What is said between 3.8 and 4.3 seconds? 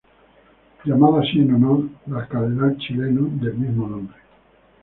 nombre.